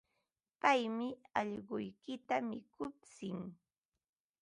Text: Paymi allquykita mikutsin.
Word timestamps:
Paymi 0.61 1.09
allquykita 1.39 2.35
mikutsin. 2.49 3.39